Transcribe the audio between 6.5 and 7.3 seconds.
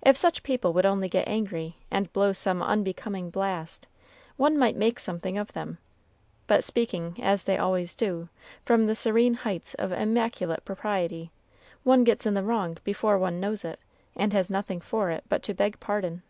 speaking,